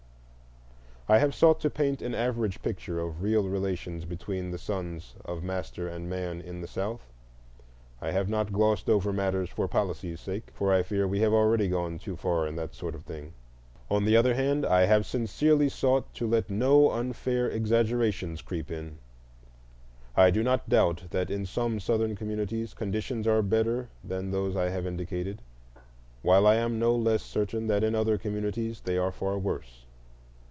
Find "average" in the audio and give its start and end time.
2.15-2.61